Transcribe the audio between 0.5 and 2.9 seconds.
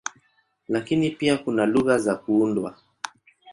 Lakini pia kuna lugha za kuundwa.